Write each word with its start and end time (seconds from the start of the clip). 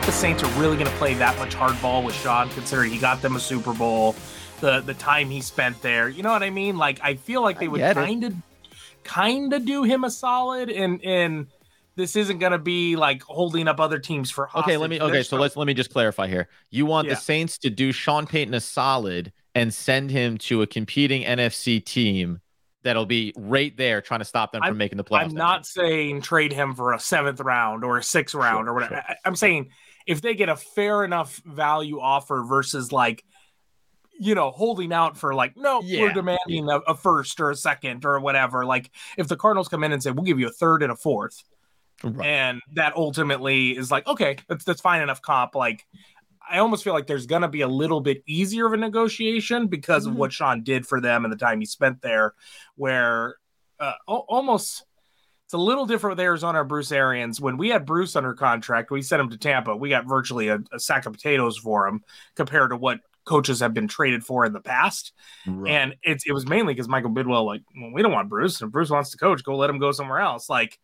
Think 0.00 0.06
the 0.14 0.18
Saints 0.18 0.42
are 0.42 0.60
really 0.60 0.76
going 0.76 0.86
to 0.90 0.96
play 0.96 1.12
that 1.14 1.36
much 1.38 1.54
hardball 1.54 2.02
with 2.02 2.14
Sean, 2.14 2.48
considering 2.50 2.90
he 2.90 2.98
got 2.98 3.20
them 3.20 3.36
a 3.36 3.40
Super 3.40 3.74
Bowl, 3.74 4.14
the 4.60 4.80
the 4.80 4.94
time 4.94 5.28
he 5.28 5.40
spent 5.42 5.80
there? 5.82 6.08
You 6.08 6.22
know 6.22 6.30
what 6.30 6.42
I 6.42 6.48
mean? 6.48 6.78
Like, 6.78 7.00
I 7.02 7.16
feel 7.16 7.42
like 7.42 7.58
they 7.58 7.68
would 7.68 7.80
kind 7.80 8.24
of, 8.24 8.34
kind 9.04 9.52
of 9.52 9.64
do 9.66 9.82
him 9.82 10.04
a 10.04 10.10
solid, 10.10 10.70
and 10.70 11.04
and 11.04 11.48
this 11.96 12.16
isn't 12.16 12.38
going 12.38 12.52
to 12.52 12.58
be 12.58 12.96
like 12.96 13.22
holding 13.22 13.68
up 13.68 13.78
other 13.78 13.98
teams 13.98 14.30
for. 14.30 14.48
Okay, 14.56 14.78
let 14.78 14.88
me. 14.88 14.98
Okay, 15.00 15.12
They're 15.12 15.22
so 15.22 15.36
let's 15.36 15.56
let 15.56 15.66
me 15.66 15.74
just 15.74 15.90
clarify 15.92 16.28
here. 16.28 16.48
You 16.70 16.86
want 16.86 17.06
Yeah. 17.08 17.14
the 17.14 17.20
Saints 17.20 17.58
to 17.58 17.68
do 17.70 17.92
Sean 17.92 18.26
Payton 18.26 18.54
a 18.54 18.60
solid 18.60 19.32
and 19.54 19.74
send 19.74 20.10
him 20.10 20.38
to 20.38 20.62
a 20.62 20.66
competing 20.66 21.24
NFC 21.24 21.84
team 21.84 22.40
that'll 22.84 23.04
be 23.04 23.34
right 23.36 23.76
there 23.76 24.00
trying 24.00 24.20
to 24.20 24.24
stop 24.24 24.52
them 24.52 24.60
from 24.62 24.68
I'm- 24.68 24.78
making 24.78 24.96
the 24.96 25.04
playoffs. 25.04 25.24
I'm 25.24 25.34
not 25.34 25.66
saying 25.66 26.22
trade 26.22 26.54
him 26.54 26.74
for 26.74 26.94
a 26.94 26.98
seventh 27.00 27.40
round 27.40 27.84
or 27.84 27.98
a 27.98 28.02
sixth 28.02 28.34
round 28.34 28.66
or 28.68 28.72
whatever. 28.72 28.94
sure. 29.06 29.16
I'm 29.26 29.36
saying 29.36 29.68
if 30.06 30.20
they 30.22 30.34
get 30.34 30.48
a 30.48 30.56
fair 30.56 31.04
enough 31.04 31.36
value 31.44 32.00
offer 32.00 32.42
versus 32.42 32.92
like, 32.92 33.24
you 34.18 34.34
know, 34.34 34.50
holding 34.50 34.92
out 34.92 35.16
for 35.16 35.34
like, 35.34 35.56
no, 35.56 35.80
Yeah. 35.82 36.02
we're 36.02 36.12
demanding 36.12 36.68
a, 36.68 36.78
a 36.80 36.94
first 36.94 37.40
or 37.40 37.50
a 37.50 37.56
second 37.56 38.04
or 38.04 38.20
whatever. 38.20 38.66
Like, 38.66 38.90
if 39.16 39.28
the 39.28 39.36
Cardinals 39.36 39.68
come 39.68 39.82
in 39.84 39.92
and 39.92 40.02
say, 40.02 40.10
we'll 40.10 40.24
give 40.24 40.38
you 40.40 40.46
a 40.48 40.52
third 40.52 40.82
and 40.82 40.92
a 40.92 40.96
fourth. 40.96 41.42
Right. 42.02 42.26
and 42.26 42.62
that 42.76 42.96
ultimately 42.96 43.76
is 43.76 43.90
like, 43.90 44.06
okay, 44.06 44.36
that's 44.48 44.64
that's 44.64 44.80
fine 44.80 45.02
enough 45.02 45.20
comp. 45.20 45.54
Like, 45.54 45.86
I 46.50 46.56
almost 46.56 46.82
feel 46.82 46.94
like 46.94 47.06
there's 47.06 47.26
gonna 47.26 47.46
be 47.46 47.60
a 47.60 47.68
little 47.68 48.00
bit 48.00 48.22
easier 48.26 48.66
of 48.66 48.72
a 48.72 48.78
negotiation 48.78 49.66
because 49.66 50.06
of 50.06 50.14
Mhm. 50.14 50.16
what 50.16 50.32
Sean 50.32 50.62
did 50.62 50.86
for 50.86 50.98
them 51.02 51.26
and 51.26 51.32
the 51.32 51.36
time 51.36 51.60
he 51.60 51.66
spent 51.66 52.00
there, 52.00 52.32
where 52.74 53.36
uh, 53.78 53.92
al- 54.08 54.24
almost 54.30 54.84
it's 55.50 55.54
a 55.56 55.58
little 55.58 55.84
different 55.84 56.16
with 56.16 56.24
Arizona 56.24 56.60
and 56.60 56.68
Bruce 56.68 56.92
Arians. 56.92 57.40
When 57.40 57.56
we 57.56 57.70
had 57.70 57.84
Bruce 57.84 58.14
under 58.14 58.34
contract, 58.34 58.92
we 58.92 59.02
sent 59.02 59.18
him 59.18 59.30
to 59.30 59.36
Tampa. 59.36 59.74
We 59.74 59.88
got 59.88 60.06
virtually 60.06 60.46
a, 60.46 60.60
a 60.70 60.78
sack 60.78 61.06
of 61.06 61.12
potatoes 61.12 61.58
for 61.58 61.88
him 61.88 62.04
compared 62.36 62.70
to 62.70 62.76
what 62.76 63.00
coaches 63.24 63.58
have 63.58 63.74
been 63.74 63.88
traded 63.88 64.22
for 64.22 64.44
in 64.44 64.52
the 64.52 64.60
past. 64.60 65.12
Right. 65.48 65.72
And 65.72 65.96
it's 66.04 66.24
it 66.24 66.30
was 66.30 66.46
mainly 66.46 66.72
because 66.72 66.86
Michael 66.86 67.10
Bidwill, 67.10 67.44
like, 67.44 67.62
well, 67.76 67.90
we 67.90 68.00
don't 68.00 68.12
want 68.12 68.28
Bruce. 68.28 68.62
If 68.62 68.70
Bruce 68.70 68.90
wants 68.90 69.10
to 69.10 69.16
coach, 69.16 69.42
go 69.42 69.56
let 69.56 69.68
him 69.68 69.80
go 69.80 69.90
somewhere 69.90 70.20
else. 70.20 70.48
Like, 70.48 70.78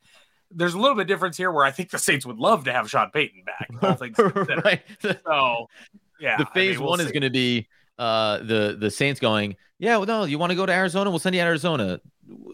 there's 0.51 0.75
a 0.75 0.81
little 0.81 0.97
bit 0.97 1.07
difference 1.07 1.37
here 1.37 1.53
where 1.53 1.65
I 1.65 1.71
think 1.71 1.91
the 1.91 1.99
Saints 2.01 2.27
would 2.27 2.39
love 2.39 2.65
to 2.65 2.73
have 2.73 2.91
Sean 2.91 3.13
Payton 3.13 3.45
back. 3.45 3.69
considered. 4.17 4.49
right. 4.65 4.83
So, 5.25 5.69
yeah, 6.19 6.39
the 6.39 6.49
I 6.51 6.53
phase 6.53 6.71
mean, 6.75 6.81
we'll 6.81 6.91
one 6.91 7.01
is 7.01 7.13
going 7.13 7.23
to 7.23 7.31
be 7.31 7.69
uh 8.01 8.39
the 8.39 8.77
the 8.77 8.91
Saints 8.91 9.21
going, 9.21 9.55
yeah, 9.79 9.97
well, 9.99 10.07
no, 10.07 10.25
you 10.25 10.41
want 10.41 10.51
to 10.51 10.57
go 10.57 10.67
to 10.67 10.73
Arizona? 10.73 11.09
We'll 11.09 11.21
send 11.21 11.37
you 11.37 11.41
to 11.43 11.47
Arizona, 11.47 12.01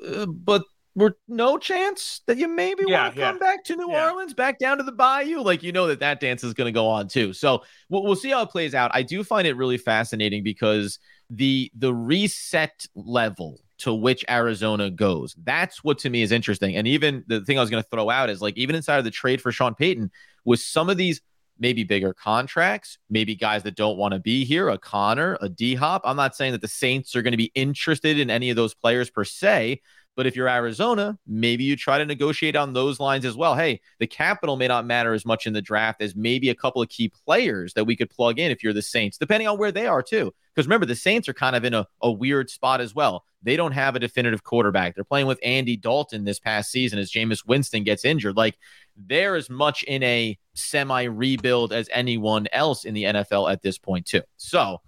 Uh, 0.06 0.26
but 0.26 0.62
we're 0.94 1.12
no 1.26 1.56
chance 1.58 2.20
that 2.26 2.36
you 2.36 2.48
maybe 2.48 2.84
Yeah, 2.86 3.04
want 3.04 3.14
to 3.14 3.20
yeah. 3.20 3.30
come 3.30 3.38
back 3.38 3.64
to 3.64 3.76
New 3.76 3.90
Yeah. 3.90 4.10
Orleans, 4.10 4.34
back 4.34 4.58
down 4.58 4.78
to 4.78 4.82
the 4.82 4.92
Bayou. 4.92 5.40
Like 5.42 5.62
you 5.62 5.72
know 5.72 5.86
that 5.86 6.00
that 6.00 6.20
dance 6.20 6.44
is 6.44 6.54
going 6.54 6.66
to 6.66 6.72
go 6.72 6.86
on 6.86 7.08
too. 7.08 7.32
So 7.32 7.62
we'll, 7.88 8.02
we'll 8.02 8.16
see 8.16 8.30
how 8.30 8.42
it 8.42 8.50
plays 8.50 8.74
out. 8.74 8.90
I 8.94 9.02
do 9.02 9.24
find 9.24 9.46
it 9.46 9.56
really 9.56 9.78
fascinating 9.78 10.42
because 10.42 10.98
the 11.30 11.70
the 11.76 11.94
reset 11.94 12.86
level 12.94 13.60
to 13.78 13.94
which 13.94 14.24
Arizona 14.30 14.90
goes. 14.90 15.34
That's 15.42 15.82
what 15.82 15.98
to 16.00 16.10
me 16.10 16.22
is 16.22 16.30
interesting. 16.30 16.76
And 16.76 16.86
even 16.86 17.24
the 17.26 17.40
thing 17.40 17.58
I 17.58 17.62
was 17.62 17.70
going 17.70 17.82
to 17.82 17.88
throw 17.88 18.10
out 18.10 18.30
is 18.30 18.40
like 18.40 18.56
even 18.56 18.76
inside 18.76 18.98
of 18.98 19.04
the 19.04 19.10
trade 19.10 19.40
for 19.40 19.50
Sean 19.50 19.74
Payton 19.74 20.10
with 20.44 20.60
some 20.60 20.88
of 20.90 20.96
these 20.96 21.20
maybe 21.58 21.84
bigger 21.84 22.12
contracts, 22.14 22.98
maybe 23.10 23.34
guys 23.34 23.62
that 23.62 23.74
don't 23.76 23.96
want 23.96 24.14
to 24.14 24.20
be 24.20 24.44
here, 24.44 24.68
a 24.68 24.78
Conner, 24.78 25.36
a 25.40 25.48
D 25.48 25.74
Hop. 25.74 26.02
I'm 26.04 26.16
not 26.16 26.36
saying 26.36 26.52
that 26.52 26.60
the 26.60 26.68
Saints 26.68 27.16
are 27.16 27.22
going 27.22 27.32
to 27.32 27.36
be 27.38 27.50
interested 27.54 28.18
in 28.18 28.30
any 28.30 28.50
of 28.50 28.56
those 28.56 28.74
players 28.74 29.10
per 29.10 29.24
se, 29.24 29.80
but 30.14 30.26
if 30.26 30.36
you're 30.36 30.48
Arizona, 30.48 31.18
maybe 31.26 31.64
you 31.64 31.76
try 31.76 31.98
to 31.98 32.04
negotiate 32.04 32.56
on 32.56 32.72
those 32.72 33.00
lines 33.00 33.24
as 33.24 33.36
well. 33.36 33.54
Hey, 33.54 33.80
the 33.98 34.06
capital 34.06 34.56
may 34.56 34.68
not 34.68 34.86
matter 34.86 35.14
as 35.14 35.24
much 35.24 35.46
in 35.46 35.52
the 35.52 35.62
draft 35.62 36.02
as 36.02 36.14
maybe 36.14 36.50
a 36.50 36.54
couple 36.54 36.82
of 36.82 36.88
key 36.88 37.08
players 37.08 37.72
that 37.74 37.84
we 37.84 37.96
could 37.96 38.10
plug 38.10 38.38
in 38.38 38.50
if 38.50 38.62
you're 38.62 38.72
the 38.72 38.82
Saints, 38.82 39.16
depending 39.16 39.48
on 39.48 39.58
where 39.58 39.72
they 39.72 39.86
are 39.86 40.02
too. 40.02 40.32
Because 40.54 40.66
remember, 40.66 40.86
the 40.86 40.94
Saints 40.94 41.28
are 41.28 41.34
kind 41.34 41.56
of 41.56 41.64
in 41.64 41.72
a, 41.72 41.86
a 42.02 42.10
weird 42.10 42.50
spot 42.50 42.80
as 42.80 42.94
well. 42.94 43.24
They 43.42 43.56
don't 43.56 43.72
have 43.72 43.96
a 43.96 44.00
definitive 44.00 44.44
quarterback. 44.44 44.94
They're 44.94 45.04
playing 45.04 45.26
with 45.26 45.40
Andy 45.42 45.76
Dalton 45.76 46.24
this 46.24 46.38
past 46.38 46.70
season 46.70 46.98
as 46.98 47.10
Jameis 47.10 47.46
Winston 47.46 47.82
gets 47.82 48.04
injured. 48.04 48.36
Like 48.36 48.56
they're 48.96 49.34
as 49.34 49.48
much 49.48 49.82
in 49.84 50.02
a 50.02 50.38
semi 50.54 51.04
rebuild 51.04 51.72
as 51.72 51.88
anyone 51.90 52.46
else 52.52 52.84
in 52.84 52.92
the 52.92 53.04
NFL 53.04 53.50
at 53.50 53.62
this 53.62 53.78
point, 53.78 54.06
too. 54.06 54.22
So, 54.36 54.82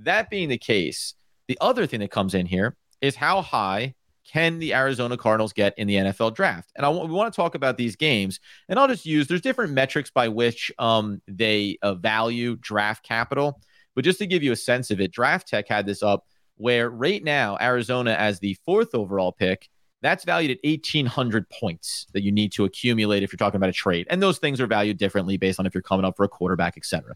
that 0.00 0.30
being 0.30 0.48
the 0.48 0.58
case, 0.58 1.14
the 1.48 1.58
other 1.60 1.86
thing 1.86 2.00
that 2.00 2.10
comes 2.10 2.34
in 2.34 2.46
here 2.46 2.76
is 3.00 3.16
how 3.16 3.42
high 3.42 3.94
can 4.30 4.58
the 4.58 4.74
Arizona 4.74 5.16
Cardinals 5.16 5.52
get 5.52 5.74
in 5.78 5.86
the 5.86 5.96
NFL 5.96 6.34
draft? 6.34 6.70
And 6.76 6.84
I 6.84 6.90
w- 6.90 7.06
we 7.06 7.14
want 7.14 7.32
to 7.32 7.36
talk 7.36 7.54
about 7.54 7.76
these 7.76 7.96
games, 7.96 8.40
and 8.68 8.78
I'll 8.78 8.88
just 8.88 9.06
use 9.06 9.26
there's 9.26 9.40
different 9.40 9.72
metrics 9.72 10.10
by 10.10 10.28
which 10.28 10.70
um, 10.78 11.22
they 11.26 11.78
uh, 11.82 11.94
value 11.94 12.56
draft 12.56 13.04
capital. 13.04 13.60
But 13.94 14.04
just 14.04 14.18
to 14.18 14.26
give 14.26 14.42
you 14.42 14.52
a 14.52 14.56
sense 14.56 14.90
of 14.90 15.00
it, 15.00 15.12
DraftTek 15.12 15.64
had 15.66 15.86
this 15.86 16.02
up 16.02 16.24
where 16.58 16.90
right 16.90 17.24
now 17.24 17.56
Arizona 17.60 18.12
as 18.12 18.38
the 18.40 18.56
fourth 18.66 18.94
overall 18.94 19.32
pick 19.32 19.68
that's 20.00 20.24
valued 20.24 20.52
at 20.52 20.68
1800 20.68 21.48
points 21.50 22.06
that 22.12 22.22
you 22.22 22.30
need 22.30 22.52
to 22.52 22.64
accumulate 22.64 23.22
if 23.22 23.32
you're 23.32 23.38
talking 23.38 23.56
about 23.56 23.70
a 23.70 23.72
trade 23.72 24.06
and 24.10 24.22
those 24.22 24.38
things 24.38 24.60
are 24.60 24.66
valued 24.66 24.98
differently 24.98 25.36
based 25.36 25.58
on 25.58 25.66
if 25.66 25.74
you're 25.74 25.82
coming 25.82 26.04
up 26.04 26.16
for 26.16 26.24
a 26.24 26.28
quarterback 26.28 26.76
etc 26.76 27.14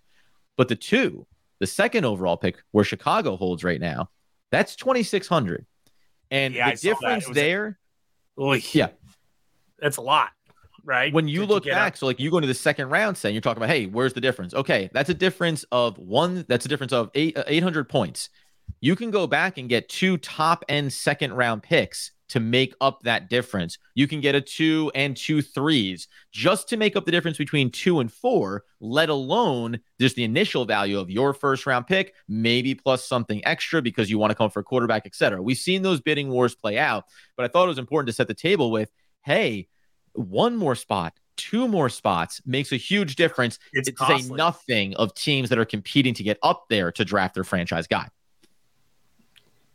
but 0.56 0.68
the 0.68 0.76
two 0.76 1.26
the 1.58 1.66
second 1.66 2.04
overall 2.04 2.36
pick 2.36 2.56
where 2.70 2.84
chicago 2.84 3.36
holds 3.36 3.62
right 3.62 3.80
now 3.80 4.08
that's 4.50 4.74
2600 4.76 5.66
and 6.32 6.52
Yeah, 6.54 6.70
the 6.70 6.76
that. 6.76 6.80
difference 6.82 7.28
there 7.28 7.78
Oy, 8.40 8.60
yeah. 8.72 8.88
That's 9.78 9.98
a 9.98 10.00
lot, 10.00 10.30
right? 10.84 11.12
when 11.12 11.28
you 11.28 11.40
To- 11.40 11.46
look 11.46 11.64
back 11.66 11.96
so 11.96 12.06
like 12.06 12.18
you 12.18 12.30
go 12.30 12.38
into 12.38 12.48
the 12.48 12.54
second 12.54 12.88
round 12.88 13.16
saying 13.16 13.34
you're 13.34 13.42
talking 13.42 13.62
about 13.62 13.70
hey 13.72 13.86
where's 13.86 14.14
the 14.14 14.20
difference? 14.20 14.52
Okay 14.54 14.90
that's 14.92 15.10
a 15.10 15.14
difference 15.14 15.64
of 15.70 15.98
one 15.98 16.44
that's 16.48 16.64
a 16.64 16.68
difference 16.68 16.92
of 16.92 17.10
eight, 17.14 17.36
uh, 17.38 17.44
800 17.46 17.88
points. 17.88 18.28
You 18.80 18.96
can 18.96 19.10
go 19.12 19.26
back 19.28 19.58
and 19.58 19.68
get 19.68 19.88
two 19.88 20.16
top 20.16 20.64
end 20.68 20.92
second 20.92 21.34
round 21.34 21.62
picks 21.62 22.10
to 22.32 22.40
make 22.40 22.74
up 22.80 23.02
that 23.02 23.28
difference. 23.28 23.76
You 23.94 24.08
can 24.08 24.22
get 24.22 24.34
a 24.34 24.40
two 24.40 24.90
and 24.94 25.14
two 25.14 25.42
threes 25.42 26.08
just 26.32 26.66
to 26.70 26.78
make 26.78 26.96
up 26.96 27.04
the 27.04 27.10
difference 27.10 27.36
between 27.36 27.70
two 27.70 28.00
and 28.00 28.10
four, 28.10 28.64
let 28.80 29.10
alone 29.10 29.78
just 30.00 30.16
the 30.16 30.24
initial 30.24 30.64
value 30.64 30.98
of 30.98 31.10
your 31.10 31.34
first 31.34 31.66
round 31.66 31.86
pick, 31.86 32.14
maybe 32.28 32.74
plus 32.74 33.06
something 33.06 33.44
extra 33.44 33.82
because 33.82 34.08
you 34.08 34.18
want 34.18 34.30
to 34.30 34.34
come 34.34 34.48
for 34.48 34.60
a 34.60 34.64
quarterback, 34.64 35.02
et 35.04 35.14
cetera. 35.14 35.42
We've 35.42 35.58
seen 35.58 35.82
those 35.82 36.00
bidding 36.00 36.30
wars 36.30 36.54
play 36.54 36.78
out, 36.78 37.04
but 37.36 37.44
I 37.44 37.48
thought 37.48 37.64
it 37.64 37.68
was 37.68 37.78
important 37.78 38.06
to 38.06 38.14
set 38.14 38.28
the 38.28 38.34
table 38.34 38.70
with 38.70 38.90
hey, 39.24 39.68
one 40.14 40.56
more 40.56 40.74
spot, 40.74 41.12
two 41.36 41.68
more 41.68 41.90
spots 41.90 42.40
makes 42.46 42.72
a 42.72 42.76
huge 42.76 43.16
difference. 43.16 43.58
It's 43.74 43.90
to 43.90 44.06
say 44.06 44.34
nothing 44.34 44.96
of 44.96 45.14
teams 45.14 45.50
that 45.50 45.58
are 45.58 45.64
competing 45.66 46.14
to 46.14 46.22
get 46.22 46.38
up 46.42 46.64
there 46.70 46.90
to 46.92 47.04
draft 47.04 47.34
their 47.34 47.44
franchise 47.44 47.86
guy. 47.86 48.08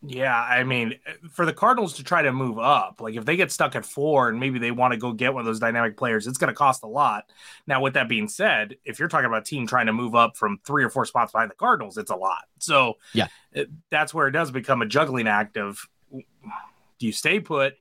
Yeah, 0.04 0.36
I 0.36 0.64
mean, 0.64 1.00
for 1.32 1.46
the 1.46 1.54
Cardinals 1.54 1.94
to 1.94 2.04
try 2.04 2.22
to 2.22 2.32
move 2.32 2.60
up, 2.60 3.02
like 3.02 3.16
if 3.16 3.26
they 3.26 3.36
get 3.36 3.52
stuck 3.52 3.76
at 3.76 3.84
four 3.84 4.30
and 4.30 4.40
maybe 4.40 4.60
they 4.60 4.70
want 4.70 4.94
to 4.94 4.98
go 4.98 5.12
get 5.12 5.34
one 5.34 5.42
of 5.42 5.46
those 5.46 5.60
dynamic 5.60 5.98
players, 5.98 6.28
it's 6.28 6.38
going 6.38 6.50
to 6.50 6.56
cost 6.56 6.84
a 6.84 6.88
lot. 6.88 7.26
Now, 7.66 7.82
with 7.82 7.96
that 7.96 8.08
being 8.08 8.28
said, 8.28 8.76
if 8.86 9.00
you're 9.00 9.08
talking 9.08 9.26
about 9.26 9.42
a 9.42 9.46
team 9.46 9.66
trying 9.66 9.88
to 9.88 9.94
move 9.94 10.14
up 10.14 10.38
from 10.38 10.60
three 10.66 10.84
or 10.84 10.90
four 10.90 11.06
spots 11.06 11.32
behind 11.32 11.50
the 11.50 11.56
Cardinals, 11.56 11.98
it's 11.98 12.12
a 12.12 12.16
lot. 12.16 12.44
So, 12.60 12.98
Yeah. 13.14 13.28
it, 13.52 13.70
that's 13.90 14.14
where 14.14 14.28
it 14.28 14.32
does 14.32 14.52
become 14.52 14.84
a 14.84 14.86
juggling 14.86 15.28
act 15.28 15.58
of 15.58 15.88
do 16.12 17.06
you 17.06 17.12
stay 17.12 17.40
put, 17.40 17.74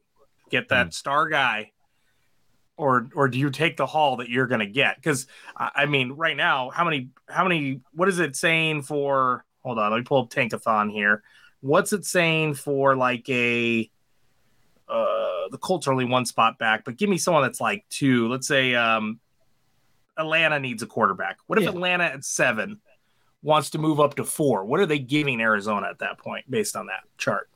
get 0.51 0.71
that 0.71 0.89
mm. 0.89 0.95
star 0.95 1.29
guy, 1.29 1.73
or 2.79 3.09
or 3.15 3.29
do 3.29 3.39
you 3.39 3.51
take 3.51 3.77
the 3.77 3.87
haul 3.87 4.17
that 4.17 4.29
you're 4.29 4.47
going 4.47 4.61
to 4.61 4.67
get? 4.67 4.97
Because 4.97 5.27
I 5.57 5.87
mean, 5.87 6.13
right 6.13 6.37
now, 6.37 6.71
how 6.71 6.85
many 6.85 7.11
how 7.29 7.47
many 7.47 7.81
what 7.93 8.09
is 8.09 8.19
it 8.19 8.37
saying 8.37 8.83
for? 8.83 9.45
Hold 9.63 9.79
on, 9.79 9.91
let 9.91 9.99
me 9.99 10.05
pull 10.05 10.23
up 10.23 10.31
Tankathon 10.31 10.91
here. 10.91 11.23
What's 11.61 11.93
it 11.93 12.05
saying 12.05 12.55
for 12.55 12.97
like 12.97 13.29
a 13.29 13.91
uh 14.89 15.49
the 15.51 15.59
Colts 15.59 15.87
are 15.87 15.93
only 15.93 16.05
one 16.05 16.27
spot 16.27 16.59
back, 16.59 16.85
but 16.85 16.97
give 16.97 17.09
me 17.09 17.19
someone 17.19 17.43
that's 17.43 17.61
like 17.61 17.85
two. 17.91 18.29
Let's 18.29 18.47
say 18.47 18.75
um 18.75 19.21
Atlanta 20.17 20.59
needs 20.59 20.83
a 20.83 20.87
quarterback. 20.87 21.39
What 21.47 21.59
if 21.59 21.65
Yeah. 21.65 21.71
Atlanta 21.71 22.05
at 22.05 22.25
seven 22.25 22.81
wants 23.43 23.71
to 23.71 23.79
move 23.79 24.01
up 24.01 24.15
to 24.17 24.25
four? 24.25 24.65
What 24.65 24.81
are 24.81 24.87
they 24.87 24.99
giving 24.99 25.41
Arizona 25.41 25.89
at 25.89 25.99
that 25.99 26.19
point 26.19 26.51
based 26.51 26.77
on 26.77 26.87
that 26.87 27.05
chart? 27.19 27.49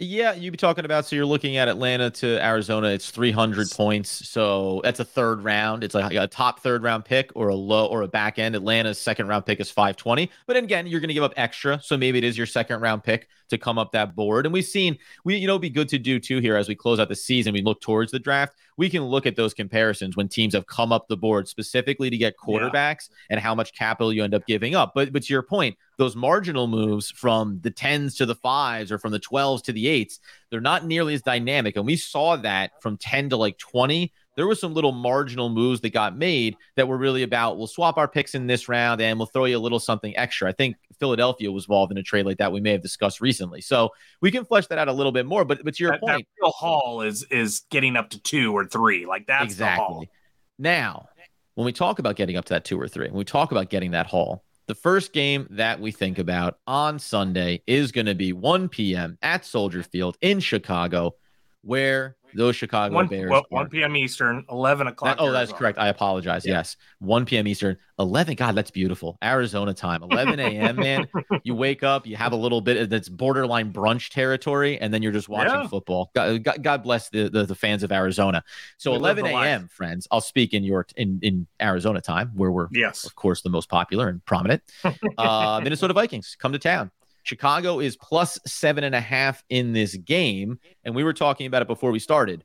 Yeah, 0.00 0.34
you'd 0.34 0.52
be 0.52 0.56
talking 0.56 0.84
about. 0.84 1.06
So 1.06 1.16
you're 1.16 1.26
looking 1.26 1.56
at 1.56 1.66
Atlanta 1.66 2.08
to 2.10 2.44
Arizona. 2.44 2.88
It's 2.88 3.10
300 3.10 3.68
points. 3.72 4.28
So 4.28 4.80
that's 4.84 5.00
a 5.00 5.04
third 5.04 5.42
round. 5.42 5.82
It's 5.82 5.94
like 5.94 6.14
a 6.14 6.28
top 6.28 6.60
third 6.60 6.84
round 6.84 7.04
pick 7.04 7.32
or 7.34 7.48
a 7.48 7.54
low 7.54 7.86
or 7.86 8.02
a 8.02 8.08
back 8.08 8.38
end. 8.38 8.54
Atlanta's 8.54 8.98
second 8.98 9.26
round 9.26 9.44
pick 9.44 9.58
is 9.58 9.70
520. 9.70 10.30
But 10.46 10.56
again, 10.56 10.86
you're 10.86 11.00
going 11.00 11.08
to 11.08 11.14
give 11.14 11.24
up 11.24 11.34
extra. 11.36 11.80
So 11.82 11.96
maybe 11.96 12.18
it 12.18 12.24
is 12.24 12.38
your 12.38 12.46
second 12.46 12.80
round 12.80 13.02
pick 13.02 13.28
to 13.48 13.58
come 13.58 13.76
up 13.76 13.90
that 13.92 14.14
board. 14.14 14.46
And 14.46 14.52
we've 14.52 14.64
seen, 14.64 14.98
we 15.24 15.36
you 15.36 15.48
know, 15.48 15.54
it'd 15.54 15.62
be 15.62 15.70
good 15.70 15.88
to 15.88 15.98
do 15.98 16.20
too 16.20 16.38
here 16.38 16.56
as 16.56 16.68
we 16.68 16.76
close 16.76 17.00
out 17.00 17.08
the 17.08 17.16
season. 17.16 17.52
We 17.52 17.62
look 17.62 17.80
towards 17.80 18.12
the 18.12 18.20
draft. 18.20 18.54
We 18.78 18.88
can 18.88 19.04
look 19.04 19.26
at 19.26 19.36
those 19.36 19.52
comparisons 19.52 20.16
when 20.16 20.28
teams 20.28 20.54
have 20.54 20.66
come 20.66 20.92
up 20.92 21.08
the 21.08 21.16
board 21.16 21.48
specifically 21.48 22.08
to 22.08 22.16
get 22.16 22.36
quarterbacks 22.38 23.10
and 23.28 23.38
how 23.38 23.54
much 23.54 23.74
capital 23.74 24.12
you 24.12 24.24
end 24.24 24.34
up 24.34 24.46
giving 24.46 24.74
up. 24.74 24.92
But 24.94 25.12
but 25.12 25.24
to 25.24 25.32
your 25.32 25.42
point, 25.42 25.76
those 25.98 26.16
marginal 26.16 26.68
moves 26.68 27.10
from 27.10 27.60
the 27.60 27.70
10s 27.70 28.16
to 28.18 28.26
the 28.26 28.36
5s 28.36 28.90
or 28.90 28.98
from 28.98 29.12
the 29.12 29.20
12s 29.20 29.62
to 29.64 29.72
the 29.72 29.84
8s, 29.84 30.20
they're 30.50 30.60
not 30.60 30.86
nearly 30.86 31.12
as 31.12 31.22
dynamic. 31.22 31.76
And 31.76 31.84
we 31.84 31.96
saw 31.96 32.36
that 32.36 32.80
from 32.80 32.96
10 32.96 33.30
to 33.30 33.36
like 33.36 33.58
20. 33.58 34.12
There 34.38 34.46
was 34.46 34.60
some 34.60 34.72
little 34.72 34.92
marginal 34.92 35.48
moves 35.48 35.80
that 35.80 35.90
got 35.90 36.16
made 36.16 36.56
that 36.76 36.86
were 36.86 36.96
really 36.96 37.24
about 37.24 37.58
we'll 37.58 37.66
swap 37.66 37.98
our 37.98 38.06
picks 38.06 38.36
in 38.36 38.46
this 38.46 38.68
round 38.68 39.00
and 39.00 39.18
we'll 39.18 39.26
throw 39.26 39.46
you 39.46 39.56
a 39.56 39.58
little 39.58 39.80
something 39.80 40.16
extra. 40.16 40.48
I 40.48 40.52
think 40.52 40.76
Philadelphia 41.00 41.50
was 41.50 41.64
involved 41.64 41.90
in 41.90 41.98
a 41.98 42.04
trade 42.04 42.24
like 42.24 42.38
that 42.38 42.52
we 42.52 42.60
may 42.60 42.70
have 42.70 42.80
discussed 42.80 43.20
recently. 43.20 43.60
So 43.60 43.90
we 44.20 44.30
can 44.30 44.44
flesh 44.44 44.68
that 44.68 44.78
out 44.78 44.86
a 44.86 44.92
little 44.92 45.10
bit 45.10 45.26
more. 45.26 45.44
But 45.44 45.64
but 45.64 45.74
to 45.74 45.82
your 45.82 45.90
that, 45.90 46.00
that 46.06 46.12
point, 46.12 46.28
real 46.40 46.52
haul 46.52 47.00
is 47.00 47.24
is 47.32 47.62
getting 47.68 47.96
up 47.96 48.10
to 48.10 48.22
two 48.22 48.56
or 48.56 48.64
three. 48.64 49.06
Like 49.06 49.26
that's 49.26 49.56
the 49.56 49.66
haul. 49.66 50.02
exactly. 50.02 50.10
Now, 50.56 51.08
when 51.56 51.64
we 51.64 51.72
talk 51.72 51.98
about 51.98 52.14
getting 52.14 52.36
up 52.36 52.44
to 52.44 52.54
that 52.54 52.64
two 52.64 52.80
or 52.80 52.86
three, 52.86 53.08
when 53.08 53.16
we 53.16 53.24
talk 53.24 53.50
about 53.50 53.70
getting 53.70 53.90
that 53.90 54.06
haul, 54.06 54.44
the 54.68 54.74
first 54.76 55.12
game 55.12 55.48
that 55.50 55.80
we 55.80 55.90
think 55.90 56.20
about 56.20 56.58
on 56.66 57.00
Sunday 57.00 57.62
is 57.66 57.90
going 57.90 58.06
to 58.06 58.14
be 58.14 58.32
1 58.32 58.68
p.m. 58.68 59.18
at 59.22 59.44
Soldier 59.44 59.82
Field 59.82 60.16
in 60.20 60.38
Chicago, 60.38 61.14
where 61.62 62.16
those 62.34 62.54
Chicago 62.56 62.94
One, 62.94 63.06
Bears. 63.06 63.30
well, 63.30 63.40
are. 63.40 63.64
1 63.64 63.68
p.m. 63.70 63.96
Eastern, 63.96 64.44
11 64.50 64.86
o'clock. 64.86 65.16
That- 65.16 65.22
oh, 65.22 65.32
that's 65.32 65.50
correct. 65.50 65.78
I 65.78 65.88
apologize. 65.88 66.44
Yeah. 66.44 66.54
Yes. 66.56 66.76
1 66.98 67.24
p.m. 67.24 67.46
Eastern, 67.48 67.78
11. 67.98 68.34
God, 68.34 68.54
that's 68.54 68.70
beautiful. 68.70 69.16
Arizona 69.24 69.72
time, 69.72 70.02
11 70.02 70.38
a.m., 70.38 70.76
man. 70.76 71.08
you 71.42 71.54
wake 71.54 71.82
up, 71.82 72.06
you 72.06 72.16
have 72.16 72.32
a 72.32 72.36
little 72.36 72.60
bit 72.60 72.76
of 72.76 72.90
that's 72.90 73.08
borderline 73.08 73.72
brunch 73.72 74.10
territory, 74.10 74.78
and 74.78 74.92
then 74.92 75.02
you're 75.02 75.10
just 75.12 75.28
watching 75.30 75.54
Yeah. 75.54 75.68
football. 75.68 76.10
God, 76.14 76.44
God, 76.44 76.62
God 76.62 76.82
bless 76.82 77.08
the, 77.08 77.30
the, 77.30 77.44
the 77.46 77.54
fans 77.54 77.82
of 77.82 77.92
Arizona. 77.92 78.44
So 78.76 78.90
We 78.92 78.98
11 78.98 79.26
a.m., 79.26 79.68
friends. 79.68 80.06
I'll 80.10 80.20
speak 80.20 80.52
in 80.52 80.64
your 80.64 80.86
in, 80.96 81.18
in 81.22 81.46
Arizona 81.62 82.02
time, 82.02 82.32
where 82.34 82.50
we're, 82.50 82.68
Yes. 82.72 83.04
of 83.06 83.14
course, 83.14 83.40
the 83.40 83.50
most 83.50 83.70
popular 83.70 84.08
and 84.08 84.24
prominent. 84.26 84.62
Uh, 85.16 85.60
Minnesota 85.64 85.94
Vikings 85.94 86.36
come 86.38 86.52
to 86.52 86.58
town. 86.58 86.90
Chicago 87.28 87.78
is 87.78 87.94
plus 87.94 88.38
seven 88.46 88.84
and 88.84 88.94
a 88.94 89.00
half 89.00 89.44
in 89.50 89.74
this 89.74 89.94
game. 89.96 90.58
And 90.84 90.94
we 90.94 91.04
were 91.04 91.12
talking 91.12 91.46
about 91.46 91.60
it 91.60 91.68
before 91.68 91.90
we 91.90 91.98
started. 91.98 92.42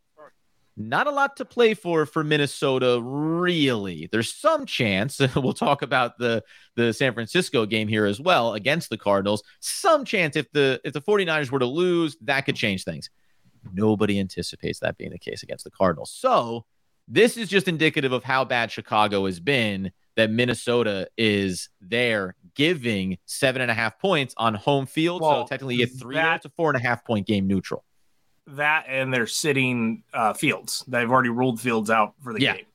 Not 0.75 1.07
a 1.07 1.11
lot 1.11 1.37
to 1.37 1.45
play 1.45 1.73
for 1.73 2.05
for 2.05 2.23
Minnesota, 2.23 2.99
really. 3.01 4.09
There's 4.11 4.33
some 4.33 4.65
chance. 4.65 5.21
We'll 5.35 5.53
talk 5.53 5.83
about 5.83 6.17
the 6.17 6.43
the 6.75 6.91
San 6.93 7.13
Francisco 7.13 7.65
game 7.65 7.87
here 7.87 8.05
as 8.05 8.19
well 8.19 8.55
against 8.55 8.89
the 8.89 8.97
Cardinals. 8.97 9.43
Some 9.61 10.03
chance 10.03 10.35
if 10.35 10.51
the 10.51 10.81
if 10.83 10.93
the 10.93 11.01
49ers 11.01 11.51
were 11.51 11.59
to 11.59 11.65
lose, 11.65 12.17
that 12.21 12.41
could 12.41 12.55
change 12.55 12.83
things. 12.83 13.09
Nobody 13.71 14.19
anticipates 14.19 14.79
that 14.79 14.97
being 14.97 15.11
the 15.11 15.19
case 15.19 15.43
against 15.43 15.63
the 15.63 15.71
Cardinals. 15.71 16.11
So 16.11 16.65
this 17.07 17.37
is 17.37 17.47
just 17.47 17.67
indicative 17.67 18.11
of 18.11 18.23
how 18.23 18.43
bad 18.43 18.71
Chicago 18.71 19.27
has 19.27 19.39
been 19.39 19.91
that 20.15 20.31
Minnesota 20.31 21.07
is 21.17 21.69
there 21.79 22.35
giving 22.55 23.17
seven 23.25 23.61
and 23.61 23.69
a 23.71 23.73
half 23.73 23.99
points 23.99 24.33
on 24.37 24.53
home 24.53 24.85
field. 24.85 25.21
Well, 25.21 25.43
so 25.45 25.47
technically 25.49 25.75
you 25.75 25.85
get 25.87 25.97
three 25.99 26.15
that- 26.15 26.41
to 26.43 26.49
four 26.49 26.69
and 26.69 26.77
a 26.77 26.87
half 26.87 27.03
point 27.05 27.25
game 27.27 27.47
neutral. 27.47 27.83
That 28.47 28.85
and 28.89 29.13
they're 29.13 29.25
sitting 29.27 30.03
uh, 30.13 30.33
Fields. 30.33 30.83
They've 30.87 31.09
already 31.09 31.29
ruled 31.29 31.61
Fields 31.61 31.89
out 31.89 32.13
for 32.23 32.33
the 32.33 32.41
Yeah. 32.41 32.55
game. 32.57 32.65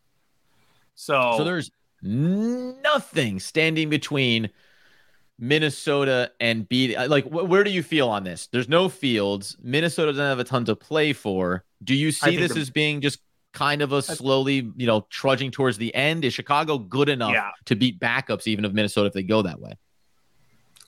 So, 0.95 1.35
So 1.37 1.45
there's 1.45 1.71
nothing 2.03 3.39
standing 3.39 3.91
between 3.91 4.51
Minnesota 5.39 6.33
and 6.41 6.69
beat. 6.69 6.97
Like, 7.09 7.25
wh- 7.27 7.49
where 7.49 7.63
do 7.65 7.71
you 7.71 7.83
feel 7.83 8.09
on 8.09 8.25
this? 8.25 8.49
There's 8.49 8.69
no 8.69 8.89
fields. 8.89 9.57
Minnesota 9.63 10.13
doesn't 10.13 10.25
have 10.25 10.39
a 10.39 10.45
ton 10.45 10.65
to 10.65 10.75
play 10.77 11.13
for. 11.13 11.65
Do 11.85 11.95
you 11.95 12.11
see 12.11 12.37
this 12.37 12.55
the- 12.55 12.61
as 12.61 12.71
being 12.71 13.01
just 13.01 13.21
kind 13.59 13.83
of 13.83 13.93
a 13.93 14.01
slowly, 14.03 14.71
you 14.77 14.87
know, 14.87 15.07
trudging 15.11 15.51
towards 15.51 15.79
the 15.79 15.93
end? 15.95 16.25
Is 16.25 16.33
Chicago 16.33 16.79
good 16.79 17.09
enough 17.09 17.33
Yeah. 17.33 17.51
to 17.67 17.75
beat 17.75 17.99
backups 17.99 18.47
even 18.47 18.65
of 18.65 18.73
Minnesota 18.73 19.09
if 19.09 19.13
they 19.13 19.25
go 19.25 19.43
that 19.43 19.61
way? 19.61 19.73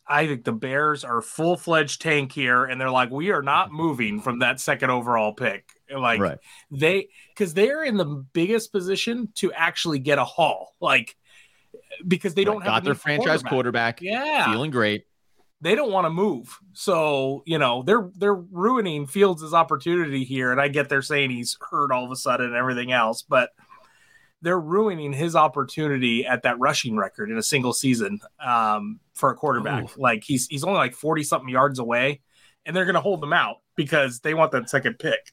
I 0.07 0.27
think 0.27 0.45
the 0.45 0.53
Bears 0.53 1.05
are 1.05 1.21
full 1.21 1.57
fledged 1.57 2.01
tank 2.03 2.33
here, 2.33 2.65
and 2.65 2.81
they're 2.81 2.91
like, 2.91 3.11
we 3.11 3.31
are 3.31 3.43
not 3.43 3.73
moving 3.85 4.21
from 4.21 4.39
that 4.41 4.61
second 4.61 4.91
overall 4.91 5.33
pick. 5.33 5.69
Like 5.93 6.21
Right. 6.21 6.39
they, 6.71 7.09
because 7.35 7.55
they're 7.55 7.83
in 7.85 7.97
the 7.97 8.05
biggest 8.33 8.71
position 8.73 9.29
to 9.37 9.53
actually 9.53 9.99
get 9.99 10.19
a 10.19 10.25
haul, 10.25 10.75
like 10.81 11.17
because 12.07 12.35
they 12.35 12.45
don't 12.45 12.59
Right. 12.59 12.65
have 12.67 12.75
got 12.77 12.85
their 12.85 12.95
franchise 12.95 13.43
quarterback, 13.43 14.01
Yeah, 14.01 14.51
feeling 14.53 14.71
great. 14.71 15.05
They 15.61 15.75
don't 15.75 15.93
want 15.93 16.07
to 16.07 16.11
move. 16.11 16.59
So, 16.73 17.43
you 17.47 17.59
know, 17.59 17.83
they're 17.83 18.11
they're 18.17 18.35
ruining 18.35 19.07
Fields' 19.07 19.53
opportunity 19.53 20.25
here. 20.25 20.53
And 20.53 20.61
I 20.61 20.69
get 20.69 20.89
they're 20.89 21.03
saying 21.03 21.31
he's 21.31 21.57
hurt 21.71 21.93
all 21.93 22.05
of 22.05 22.11
a 22.11 22.17
sudden 22.17 22.47
and 22.47 22.57
everything 22.57 22.93
else, 22.93 23.23
but 23.23 23.51
they're 24.43 24.61
ruining 24.61 25.13
his 25.13 25.37
opportunity 25.37 26.25
at 26.25 26.43
that 26.45 26.59
rushing 26.59 26.97
record 26.97 27.31
in 27.31 27.37
a 27.37 27.43
single 27.43 27.73
season 27.73 28.21
um, 28.45 29.01
for 29.15 29.31
a 29.31 29.35
quarterback. 29.35 29.85
Ooh. 29.85 30.01
Like 30.01 30.25
he's 30.25 30.47
he's 30.47 30.65
only 30.65 30.79
like 30.79 30.95
40 30.95 31.25
something 31.25 31.49
yards 31.49 31.79
away, 31.79 32.23
and 32.65 32.75
they're 32.75 32.87
gonna 32.87 33.01
hold 33.01 33.23
him 33.23 33.33
out 33.33 33.57
because 33.77 34.21
they 34.21 34.35
want 34.35 34.53
that 34.53 34.71
second 34.71 34.99
pick. 34.99 35.33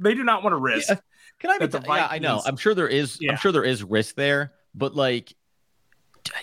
They 0.00 0.14
do 0.14 0.24
not 0.24 0.42
want 0.42 0.54
to 0.54 0.58
risk. 0.58 0.88
Yeah. 0.88 0.96
Can 1.38 1.50
I 1.50 1.58
be? 1.58 1.66
the 1.66 1.82
yeah, 1.86 2.08
I 2.10 2.18
know. 2.18 2.42
I'm 2.44 2.56
sure 2.56 2.74
there 2.74 2.88
is. 2.88 3.18
Yeah. 3.20 3.32
I'm 3.32 3.38
sure 3.38 3.52
there 3.52 3.64
is 3.64 3.84
risk 3.84 4.16
there, 4.16 4.52
but 4.74 4.96
like, 4.96 5.32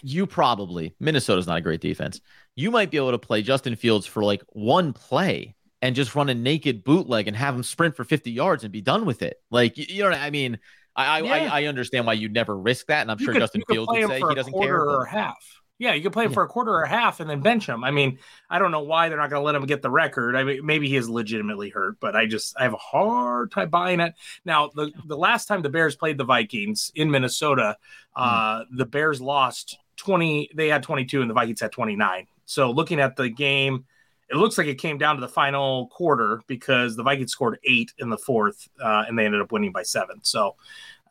you 0.02 0.26
probably 0.26 0.96
Minnesota's 1.00 1.48
not 1.48 1.58
a 1.58 1.62
great 1.62 1.82
defense. 1.82 2.22
You 2.56 2.72
might 2.72 2.90
be 2.92 2.98
able 2.98 3.12
to 3.12 3.18
play 3.20 3.42
Justin 3.42 3.76
Fields 3.76 4.06
for 4.06 4.24
like 4.24 4.42
one 4.50 4.94
play 4.94 5.56
and 5.82 5.96
just 5.96 6.16
run 6.16 6.30
a 6.30 6.34
naked 6.36 6.84
bootleg 6.84 7.28
and 7.28 7.36
have 7.36 7.54
him 7.56 7.64
sprint 7.64 7.96
for 7.96 8.04
50 8.04 8.32
yards 8.32 8.64
and 8.64 8.72
be 8.72 8.82
done 8.82 9.06
with 9.06 9.22
it. 9.22 9.38
Like, 9.52 9.78
you, 9.78 9.86
you 9.90 10.04
know 10.04 10.10
what 10.12 10.20
I 10.20 10.30
mean? 10.30 10.60
I 10.96 11.06
I, 11.06 11.20
Yeah. 11.20 11.32
I 11.54 11.62
I 11.62 11.66
understand 11.66 12.08
why 12.08 12.14
you'd 12.14 12.34
never 12.34 12.58
risk 12.58 12.88
that, 12.88 13.02
and 13.02 13.12
I'm 13.12 13.20
You 13.20 13.26
sure 13.26 13.34
could- 13.34 13.42
Justin 13.42 13.64
Fields 13.70 13.90
would 13.92 14.08
say 14.08 14.22
he 14.22 14.36
doesn't 14.36 14.54
care. 14.62 14.82
or 14.90 15.06
half. 15.06 15.36
Yeah, 15.78 15.94
you 15.94 16.02
could 16.04 16.14
play 16.14 16.24
him 16.24 16.32
Yeah. 16.32 16.36
for 16.36 16.44
a 16.44 16.48
quarter 16.48 16.72
or 16.72 16.84
a 16.84 16.88
half 16.88 17.20
and 17.20 17.30
then 17.30 17.42
bench 17.42 17.68
him. 17.68 17.84
I 17.84 17.92
mean, 17.92 18.20
I 18.50 18.60
don't 18.60 18.72
know 18.72 18.84
why 18.84 19.10
they're 19.10 19.18
not 19.18 19.30
going 19.30 19.42
to 19.42 19.46
let 19.46 19.56
him 19.56 19.66
get 19.66 19.82
the 19.82 19.90
record. 19.92 20.38
I 20.38 20.46
mean, 20.46 20.66
maybe 20.66 20.88
he 20.88 20.96
is 20.96 21.10
legitimately 21.10 21.70
hurt, 21.70 21.98
but 22.00 22.16
I 22.16 22.28
just 22.28 22.56
I 22.58 22.64
have 22.64 22.74
a 22.74 22.78
hard 22.78 23.52
time 23.52 23.70
buying 23.70 24.00
it. 24.00 24.14
Now, 24.46 24.70
the 24.74 24.94
the 25.06 25.18
last 25.18 25.48
time 25.48 25.62
the 25.62 25.70
Bears 25.70 25.98
played 25.98 26.18
the 26.18 26.24
Vikings 26.24 26.94
in 26.96 27.12
Minnesota, 27.12 27.76
uh, 28.16 28.64
the 28.72 28.86
Bears 28.86 29.20
lost 29.20 29.78
twenty. 29.96 30.50
They 30.56 30.68
had 30.68 30.84
twenty 30.84 31.06
two, 31.06 31.22
and 31.22 31.30
the 31.30 31.34
Vikings 31.34 31.62
had 31.62 31.72
twenty 31.72 31.96
nine. 31.96 32.28
So, 32.46 32.72
looking 32.72 33.00
at 33.00 33.16
the 33.16 33.30
game, 33.30 33.86
it 34.30 34.36
looks 34.36 34.58
like 34.58 34.68
it 34.68 34.76
came 34.76 34.98
down 34.98 35.16
to 35.16 35.22
the 35.22 35.28
final 35.28 35.88
quarter 35.88 36.42
because 36.48 36.96
the 36.96 37.04
Vikings 37.04 37.32
scored 37.32 37.60
eight 37.64 37.94
in 37.98 38.10
the 38.10 38.18
fourth, 38.18 38.68
uh, 38.84 39.06
and 39.08 39.18
they 39.18 39.26
ended 39.26 39.42
up 39.42 39.52
winning 39.52 39.72
by 39.72 39.84
seven. 39.84 40.20
So. 40.24 40.56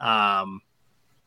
Um, 0.00 0.60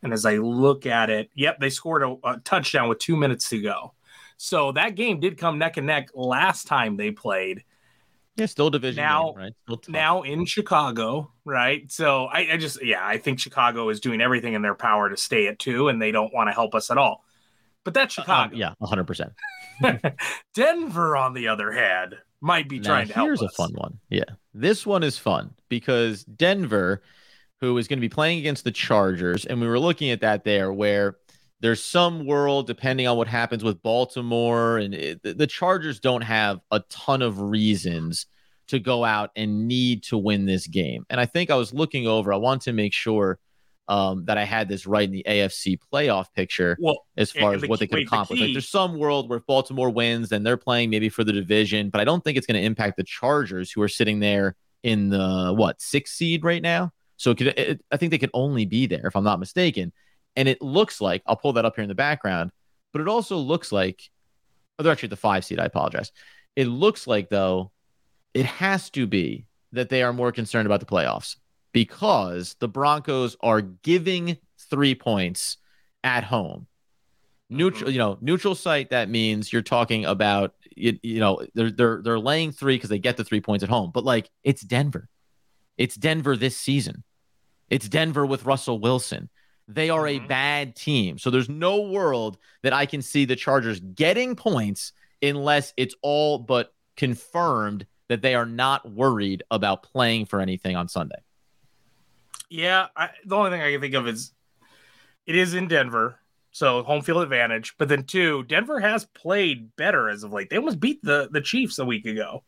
and 0.04 0.14
as 0.14 0.26
I 0.26 0.36
look 0.36 0.86
at 0.86 1.10
it, 1.10 1.32
yep, 1.34 1.60
they 1.60 1.70
scored 1.72 2.04
a, 2.04 2.16
a 2.24 2.38
touchdown 2.44 2.88
with 2.88 3.00
two 3.00 3.16
minutes 3.16 3.50
to 3.50 3.62
go. 3.62 3.94
So 4.38 4.72
that 4.74 4.96
game 4.96 5.20
did 5.20 5.38
come 5.38 5.58
neck 5.58 5.78
and 5.78 5.88
neck 5.88 6.10
last 6.14 6.68
time 6.68 6.98
they 6.98 7.10
played. 7.10 7.64
Yeah, 8.36 8.46
still 8.46 8.70
division 8.70 9.04
Now- 9.04 9.32
game, 9.32 9.36
right? 9.36 9.54
Still. 9.82 9.92
Now 9.92 10.22
in 10.22 10.46
Chicago, 10.46 11.32
right? 11.46 11.92
So 11.92 12.26
I, 12.26 12.54
I 12.54 12.58
just, 12.58 12.84
yeah, 12.86 13.04
I 13.04 13.18
think 13.18 13.40
Chicago 13.40 13.90
is 13.90 14.00
doing 14.00 14.22
everything 14.22 14.54
in 14.54 14.62
their 14.62 14.76
power 14.76 15.10
to 15.10 15.18
stay 15.18 15.48
at 15.48 15.58
two, 15.58 15.88
and 15.88 16.00
they 16.00 16.12
don't 16.12 16.32
want 16.34 16.48
to 16.48 16.54
help 16.54 16.76
us 16.76 16.92
at 16.92 17.00
all. 17.00 17.26
But 17.86 17.94
that's 17.94 18.18
Um, 18.18 18.24
Chicago. 18.24 18.56
yeah, 18.56 18.74
100. 18.80 19.06
percent 19.06 19.32
Denver, 20.54 21.16
on 21.18 21.34
the 21.34 21.48
other 21.48 21.72
hand, 21.72 22.16
might 22.42 22.68
be 22.70 22.80
Now, 22.80 22.90
trying 22.90 23.08
to 23.08 23.14
help 23.14 23.28
here's 23.28 23.42
us. 23.42 23.52
a 23.52 23.56
fun 23.56 23.72
one. 23.76 24.00
Yeah. 24.10 24.24
This 24.54 24.86
one 24.86 25.04
is 25.04 25.18
fun 25.18 25.54
because 25.70 26.24
Denver, 26.26 27.02
who 27.62 27.78
is 27.78 27.88
going 27.88 27.98
to 28.00 28.02
be 28.02 28.10
playing 28.10 28.40
against 28.40 28.64
the 28.64 28.72
Chargers, 28.72 29.46
and 29.46 29.62
we 29.62 29.68
were 29.68 29.80
looking 29.80 30.10
at 30.12 30.22
that 30.22 30.44
there 30.44 30.72
where 30.74 31.18
there's 31.60 31.84
some 31.84 32.26
world, 32.26 32.68
depending 32.68 33.08
on 33.08 33.18
what 33.18 33.28
happens 33.28 33.64
with 33.64 33.82
Baltimore, 33.82 34.78
and 34.78 34.94
it, 34.94 35.22
the 35.24 35.48
Chargers 35.48 36.00
don't 36.00 36.22
have 36.22 36.60
a 36.72 36.82
ton 36.90 37.22
of 37.22 37.40
reasons 37.42 38.28
to 38.68 38.80
go 38.80 39.04
out 39.06 39.32
and 39.36 39.68
need 39.68 40.04
to 40.04 40.18
win 40.18 40.46
this 40.46 40.68
game. 40.68 41.06
And 41.10 41.20
I 41.20 41.26
think 41.26 41.50
I 41.50 41.56
was 41.56 41.74
looking 41.74 42.06
over, 42.06 42.34
I 42.34 42.38
want 42.38 42.64
to 42.64 42.74
make 42.74 42.94
sure 42.94 43.40
um, 43.88 44.26
that 44.26 44.38
I 44.38 44.44
had 44.44 44.68
this 44.68 44.86
right 44.86 45.06
in 45.06 45.12
the 45.12 45.26
AFC 45.28 45.80
playoff 45.92 46.26
picture 46.36 46.78
Well, 46.80 47.06
as 47.16 47.32
far 47.32 47.54
as 47.54 47.62
the 47.62 47.68
what 47.68 47.80
they 47.80 47.88
could 47.88 47.96
wait, 47.96 48.10
the 48.10 48.16
accomplish. 48.16 48.40
Like 48.40 48.54
there's 48.54 48.70
some 48.70 48.98
world 48.98 49.30
where 49.30 49.40
Baltimore 49.40 49.90
wins, 49.90 50.32
and 50.32 50.46
they're 50.46 50.58
playing 50.58 50.90
maybe 50.90 51.10
for 51.10 51.24
the 51.24 51.32
division, 51.32 51.90
but 51.90 52.02
I 52.02 52.04
don't 52.04 52.24
think 52.24 52.38
it's 52.38 52.48
going 52.48 52.60
to 52.60 52.66
impact 52.66 52.98
the 52.98 53.04
Chargers, 53.04 53.72
who 53.72 53.82
are 53.82 53.88
sitting 53.88 54.20
there 54.20 54.56
in 54.84 55.10
the 55.10 55.54
what 55.56 55.82
sixth 55.82 56.16
seed 56.16 56.44
right 56.44 56.62
now. 56.62 56.92
So 57.16 57.32
it 57.32 57.38
could, 57.38 57.48
it, 57.48 57.84
I 57.92 57.98
think 57.98 58.12
they 58.12 58.18
could 58.18 58.30
only 58.34 58.66
be 58.66 58.86
there 58.86 59.08
if 59.08 59.16
I'm 59.16 59.24
not 59.24 59.40
mistaken. 59.40 59.92
And 60.36 60.48
it 60.48 60.62
looks 60.62 61.02
like 61.02 61.24
I'll 61.26 61.36
pull 61.36 61.54
that 61.54 61.66
up 61.66 61.76
here 61.76 61.82
in 61.82 61.90
the 61.90 61.96
background, 61.96 62.52
but 62.94 63.02
it 63.02 63.08
also 63.08 63.38
looks 63.38 63.72
like 63.72 64.02
oh, 64.78 64.84
they're 64.84 64.92
actually 64.92 65.08
at 65.08 65.12
the 65.12 65.18
five 65.18 65.44
seed. 65.46 65.60
I 65.60 65.66
apologize. 65.66 66.12
It 66.56 66.66
looks 66.66 67.08
like 67.08 67.30
though 67.30 67.72
it 68.34 68.46
has 68.46 68.90
to 68.92 69.08
be 69.08 69.48
that 69.72 69.90
they 69.90 70.04
are 70.04 70.14
more 70.14 70.32
concerned 70.32 70.66
about 70.66 70.80
the 70.80 70.86
playoffs 70.86 71.38
because 71.78 72.56
the 72.60 72.68
Broncos 72.68 73.38
are 73.42 73.62
giving 73.62 74.36
three 74.72 74.96
points 74.96 75.58
at 76.04 76.24
home. 76.24 76.66
Neutral, 77.52 77.92
you 77.92 78.00
know, 78.00 78.18
neutral 78.20 78.56
site. 78.56 78.90
That 78.90 79.10
means 79.10 79.54
you're 79.54 79.62
talking 79.62 80.04
about 80.04 80.56
you, 80.76 80.98
you 81.04 81.20
know 81.20 81.46
they're 81.54 81.70
they're 81.70 82.02
they're 82.02 82.20
laying 82.20 82.52
three 82.52 82.78
because 82.78 82.90
they 82.90 82.98
get 82.98 83.16
the 83.16 83.24
three 83.24 83.42
points 83.42 83.64
at 83.64 83.70
home. 83.70 83.92
But 83.94 84.04
like 84.06 84.32
it's 84.44 84.64
Denver, 84.64 85.08
it's 85.78 85.96
Denver 85.96 86.36
this 86.36 86.58
season. 86.58 87.04
It's 87.70 87.88
Denver 87.88 88.26
with 88.26 88.46
Russell 88.46 88.80
Wilson. 88.80 89.30
They 89.68 89.92
are 89.92 90.08
a 90.08 90.20
Mhm. 90.20 90.28
bad 90.28 90.76
team. 90.76 91.20
So 91.20 91.30
there's 91.30 91.48
no 91.50 91.82
world 91.82 92.40
that 92.64 92.74
I 92.74 92.88
can 92.88 93.04
see 93.04 93.26
the 93.26 93.36
Chargers 93.36 93.80
getting 93.80 94.36
points 94.36 94.94
unless 95.22 95.76
it's 95.78 95.94
all 96.02 96.40
but 96.40 96.74
confirmed 96.96 97.86
that 98.10 98.24
they 98.24 98.34
are 98.34 98.48
not 98.48 98.90
worried 98.92 99.44
about 99.52 99.84
playing 99.84 100.26
for 100.26 100.42
anything 100.42 100.76
on 100.76 100.88
Sunday. 100.88 101.22
Yeah, 102.50 102.88
I, 102.96 103.10
the 103.26 103.36
only 103.36 103.52
thing 103.52 103.62
I 103.62 103.72
can 103.72 103.82
think 103.82 103.94
of 103.94 104.08
is 104.08 104.32
it 105.26 105.36
is 105.36 105.54
in 105.54 105.68
Denver, 105.68 106.20
so 106.52 106.84
home 106.84 107.02
field 107.02 107.22
advantage. 107.22 107.76
But 107.78 107.90
then 107.90 108.04
two, 108.04 108.44
Denver 108.44 108.80
has 108.80 109.06
played 109.06 109.76
better 109.76 110.10
as 110.10 110.24
of 110.24 110.32
late. 110.32 110.50
They 110.50 110.58
almost 110.58 110.80
beat 110.80 111.04
the 111.04 111.30
the 111.32 111.42
Chiefs 111.42 111.80
a 111.80 111.86
week 111.86 112.06
ago. 112.06 112.44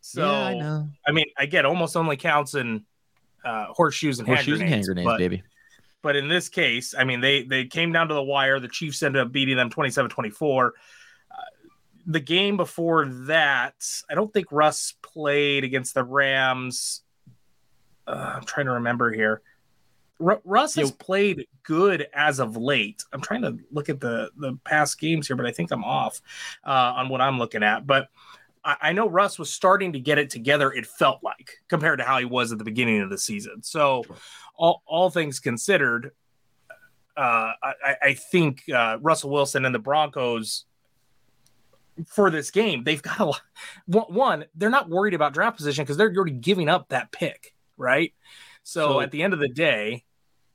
So 0.00 0.28
I, 0.28 0.54
know. 0.54 0.88
I 1.06 1.12
mean, 1.12 1.26
again, 1.36 1.66
almost 1.66 1.96
only 1.96 2.16
counts 2.16 2.54
in 2.54 2.84
uh, 3.44 3.66
horseshoes 3.66 4.18
and 4.18 4.28
Horseshoes 4.28 4.60
and 4.60 4.68
hand 4.68 4.70
hand 4.70 4.84
grenades. 4.86 4.86
grenades, 4.86 5.06
but, 5.06 5.18
baby. 5.18 5.42
but 6.02 6.16
in 6.16 6.28
this 6.28 6.48
case, 6.48 6.94
I 6.96 7.04
mean, 7.04 7.20
they 7.20 7.42
they 7.42 7.66
came 7.66 7.92
down 7.92 8.08
to 8.08 8.14
the 8.14 8.22
wire. 8.22 8.60
The 8.60 8.68
Chiefs 8.68 9.02
ended 9.02 9.22
up 9.22 9.32
beating 9.32 9.56
them 9.56 9.70
27-24. 9.70 10.68
Uh, 10.68 10.70
the 12.06 12.20
game 12.20 12.56
before 12.56 13.06
that, 13.26 13.74
I 14.10 14.14
don't 14.14 14.32
think 14.32 14.46
Russ 14.50 14.94
played 15.02 15.64
against 15.64 15.94
the 15.94 16.04
Rams. 16.04 17.02
Uh, 18.10 18.34
I'm 18.36 18.44
trying 18.44 18.66
to 18.66 18.72
remember 18.72 19.12
here. 19.12 19.42
Ru- 20.18 20.40
Russ 20.44 20.74
has 20.74 20.90
played 20.90 21.46
good 21.62 22.06
as 22.12 22.40
of 22.40 22.56
late. 22.56 23.04
I'm 23.12 23.20
trying 23.20 23.42
to 23.42 23.56
look 23.70 23.88
at 23.88 24.00
the 24.00 24.30
the 24.36 24.58
past 24.64 24.98
games 24.98 25.26
here, 25.26 25.36
but 25.36 25.46
I 25.46 25.52
think 25.52 25.70
I'm 25.70 25.84
off 25.84 26.20
uh, 26.66 26.70
on 26.96 27.08
what 27.08 27.20
I'm 27.20 27.38
looking 27.38 27.62
at. 27.62 27.86
But 27.86 28.08
I, 28.64 28.76
I 28.82 28.92
know 28.92 29.08
Russ 29.08 29.38
was 29.38 29.50
starting 29.50 29.92
to 29.94 30.00
get 30.00 30.18
it 30.18 30.28
together. 30.28 30.72
It 30.72 30.86
felt 30.86 31.22
like 31.22 31.52
compared 31.68 32.00
to 32.00 32.04
how 32.04 32.18
he 32.18 32.26
was 32.26 32.52
at 32.52 32.58
the 32.58 32.64
beginning 32.64 33.00
of 33.00 33.08
the 33.10 33.16
season. 33.18 33.62
So, 33.62 34.04
all 34.56 34.82
all 34.84 35.08
things 35.08 35.40
considered, 35.40 36.10
uh, 37.16 37.52
I, 37.62 37.72
I- 37.84 37.96
I 38.02 38.14
think 38.14 38.64
uh, 38.68 38.98
Russell 39.00 39.30
Wilson 39.30 39.64
and 39.64 39.74
the 39.74 39.78
Broncos 39.78 40.66
for 42.08 42.30
this 42.30 42.50
game, 42.50 42.84
they've 42.84 43.02
got 43.02 43.20
a 43.20 43.24
lot. 43.26 43.40
One, 43.86 44.04
one, 44.14 44.44
they're 44.54 44.70
not 44.70 44.88
worried 44.90 45.14
about 45.14 45.32
draft 45.32 45.56
position 45.56 45.84
because 45.84 45.96
they're 45.96 46.12
already 46.14 46.32
giving 46.32 46.68
up 46.68 46.88
that 46.90 47.10
pick, 47.12 47.54
right? 47.80 48.12
So, 48.62 48.86
So- 48.86 49.00
at 49.00 49.10
the 49.10 49.22
end 49.22 49.32
of 49.32 49.40
the 49.40 49.48
day, 49.48 50.04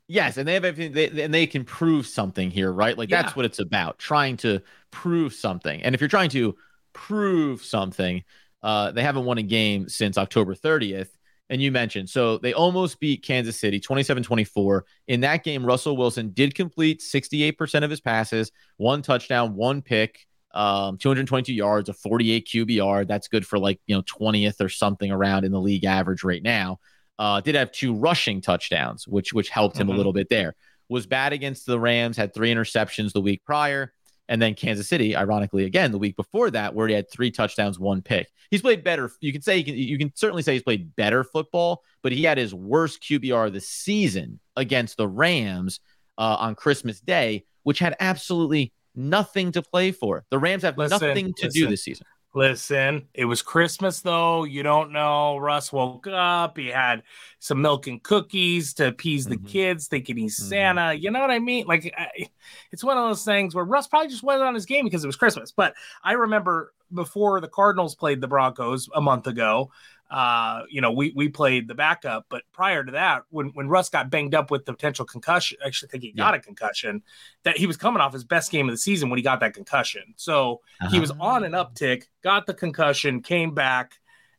Yes, 0.08 0.38
and 0.38 0.48
they 0.48 0.53
have 0.53 0.65
everything, 0.65 0.94
they, 0.94 1.24
and 1.24 1.34
they 1.34 1.48
can 1.48 1.63
prove 1.63 2.05
something 2.05 2.51
here, 2.51 2.72
right? 2.72 2.96
Like 2.96 3.10
that's 3.10 3.36
what 3.36 3.44
it's 3.44 3.58
about, 3.58 3.98
trying 3.98 4.38
to 4.38 4.62
prove 4.91 5.34
something. 5.34 5.82
And 5.82 5.96
if 5.96 6.01
you're 6.01 6.08
trying 6.08 6.29
to 6.29 6.55
prove 6.94 7.63
something, 7.63 8.24
uh, 8.62 8.91
they 8.91 9.01
haven't 9.01 9.25
won 9.25 9.39
a 9.39 9.44
game 9.44 9.89
since 9.89 10.17
October 10.20 10.53
30th. 10.53 11.10
And 11.50 11.60
you 11.62 11.72
mentioned, 11.72 12.10
so 12.10 12.38
they 12.38 12.53
almost 12.53 13.00
beat 13.00 13.24
Kansas 13.24 13.60
City 13.60 13.79
27 13.79 14.22
24. 14.24 14.86
In 15.08 15.22
that 15.22 15.44
game, 15.44 15.65
Russell 15.65 15.98
Wilson 15.98 16.32
did 16.32 16.53
complete 16.53 17.01
68% 17.01 17.84
of 17.84 17.89
his 17.89 18.01
passes, 18.01 18.51
one 18.77 19.01
touchdown, 19.01 19.55
one 19.55 19.82
pick, 19.82 20.25
um, 20.53 20.98
222 20.98 21.53
yards, 21.53 21.89
a 21.89 21.94
48 21.94 22.48
QBR. 22.48 23.08
That's 23.08 23.27
good 23.27 23.46
for 23.46 23.60
like, 23.60 23.79
you 23.88 23.96
know, 23.96 24.03
20th 24.03 24.62
or 24.62 24.70
something 24.70 25.12
around 25.12 25.46
in 25.46 25.51
the 25.51 25.62
league 25.62 25.86
average 25.86 26.24
right 26.24 26.41
now. 26.44 26.79
Uh, 27.17 27.39
did 27.41 27.55
have 27.55 27.72
two 27.72 27.93
rushing 27.93 28.41
touchdowns, 28.41 29.07
which 29.07 29.34
which 29.34 29.50
helped 29.50 29.77
him 29.77 29.88
Mhm. 29.88 29.93
a 29.93 29.98
little 29.98 30.13
bit 30.13 30.29
there. 30.29 30.55
Was 30.89 31.05
bad 31.07 31.34
against 31.34 31.65
the 31.65 31.79
Rams, 31.79 32.17
had 32.17 32.34
three 32.34 32.53
interceptions 32.53 33.13
the 33.13 33.22
week 33.22 33.43
prior, 33.45 33.93
and 34.27 34.41
then 34.41 34.53
Kansas 34.53 34.88
City, 34.89 35.15
ironically, 35.15 35.63
again 35.65 35.91
the 35.91 35.98
week 35.98 36.15
before 36.17 36.51
that, 36.51 36.75
where 36.75 36.88
he 36.88 36.93
had 36.93 37.10
three 37.10 37.31
touchdowns, 37.31 37.79
one 37.79 38.01
pick. 38.01 38.27
He's 38.51 38.62
played 38.62 38.84
better. 38.84 39.10
You 39.22 39.31
can 39.31 39.41
say 39.41 39.57
you 39.57 39.63
can, 39.63 39.75
you 39.75 39.98
can 39.98 40.12
certainly 40.15 40.43
say 40.43 40.53
he's 40.53 40.63
played 40.63 40.95
better 40.95 41.24
football, 41.24 41.84
but 42.03 42.12
he 42.12 42.24
had 42.24 42.38
his 42.38 42.53
worst 42.53 43.01
QBR 43.01 43.48
of 43.48 43.53
the 43.53 43.62
season 43.62 44.39
against 44.55 44.98
the 44.98 45.07
Rams 45.07 45.79
uh, 46.17 46.36
on 46.39 46.53
Christmas 46.55 47.00
Day, 47.00 47.45
which 47.63 47.79
had 47.79 47.95
absolutely 48.00 48.72
nothing 48.93 49.51
to 49.53 49.62
play 49.62 49.91
for. 49.91 50.24
The 50.29 50.38
Rams 50.39 50.63
have 50.63 50.77
Listen, 50.77 51.00
nothing 51.07 51.34
to 51.38 51.50
do 51.50 51.67
this 51.67 51.84
season. 51.84 52.05
Listen, 52.38 53.08
it 53.13 53.24
was 53.24 53.42
Christmas 53.42 54.01
though. 54.01 54.44
You 54.44 54.62
don't 54.62 54.92
know. 54.92 55.38
Russ 55.38 55.72
woke 55.72 56.06
up. 56.08 56.58
He 56.58 56.68
had 56.68 57.04
some 57.39 57.62
milk 57.62 57.88
and 57.88 58.04
cookies 58.04 58.74
to 58.74 58.89
appease 58.89 59.25
the 59.25 59.38
Mhm. 59.38 59.48
kids, 59.48 59.88
thinking 59.88 60.18
he's 60.18 60.38
Mhm. 60.38 60.50
Santa. 60.50 60.94
You 60.94 61.12
know 61.12 61.22
what 61.22 61.32
I 61.32 61.39
mean? 61.39 61.65
Like, 61.65 61.94
I, 61.98 62.27
it's 62.74 62.84
one 62.84 62.98
of 62.98 63.06
those 63.08 63.24
things 63.24 63.56
where 63.56 63.63
Russ 63.63 63.88
probably 63.88 64.10
just 64.10 64.22
went 64.22 64.42
on 64.42 64.54
his 64.54 64.65
game 64.65 64.84
because 64.84 65.01
it 65.06 65.08
was 65.08 65.15
Christmas. 65.15 65.54
But 65.54 65.75
I 66.04 66.12
remember 66.13 66.74
before 66.94 67.42
the 67.42 67.48
Cardinals 67.48 67.96
played 67.96 68.22
the 68.22 68.27
Broncos 68.27 68.89
a 68.94 69.01
month 69.01 69.27
ago. 69.27 69.72
Uh, 70.10 70.62
you 70.70 70.82
know, 70.82 70.92
we 70.92 71.12
we 71.15 71.30
played 71.30 71.68
the 71.68 71.74
backup, 71.74 72.27
but 72.30 72.44
prior 72.54 72.84
to 72.84 72.92
that, 72.92 73.24
when 73.30 73.48
when 73.48 73.68
Russ 73.68 73.89
got 73.89 74.12
banged 74.12 74.36
up 74.36 74.51
with 74.51 74.65
the 74.65 74.74
potential 74.74 75.04
concussion, 75.04 75.58
I 75.63 75.68
actually 75.68 75.89
think 75.89 76.04
he 76.04 76.12
got 76.12 76.36
a 76.36 76.39
concussion. 76.39 77.01
That 77.44 77.58
he 77.58 77.65
was 77.65 77.75
coming 77.75 78.01
off 78.01 78.13
his 78.13 78.24
best 78.24 78.51
game 78.51 78.70
of 78.70 78.74
the 78.74 78.77
season 78.77 79.10
when 79.10 79.18
he 79.18 79.24
got 79.24 79.39
that 79.39 79.56
concussion. 79.56 80.13
So 80.15 80.62
he 80.92 81.00
was 81.00 81.12
on 81.20 81.44
an 81.44 81.54
uptick, 81.54 82.04
got 82.24 82.46
the 82.46 82.54
concussion, 82.54 83.24
came 83.24 83.56
back, 83.56 83.94